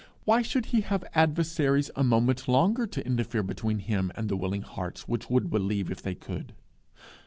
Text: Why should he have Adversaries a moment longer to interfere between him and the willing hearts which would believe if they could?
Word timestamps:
Why 0.25 0.41
should 0.41 0.65
he 0.73 0.81
have 0.81 1.03
Adversaries 1.13 1.91
a 1.95 2.03
moment 2.03 2.47
longer 2.47 2.87
to 2.87 3.05
interfere 3.05 3.43
between 3.43 3.77
him 3.77 4.11
and 4.15 4.29
the 4.29 4.35
willing 4.35 4.63
hearts 4.63 5.07
which 5.07 5.29
would 5.29 5.51
believe 5.51 5.91
if 5.91 6.01
they 6.01 6.15
could? 6.15 6.55